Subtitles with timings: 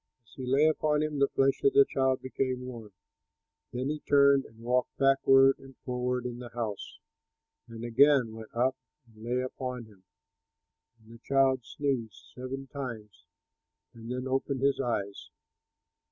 [0.25, 2.91] As he lay upon him, the flesh of the child became warm.
[3.71, 6.97] Then he turned and walked backward and forward in the house,
[7.67, 8.75] and again went up
[9.05, 10.03] and lay upon him,
[10.97, 13.25] and the child sneezed seven times,
[13.93, 15.29] and then opened his eyes.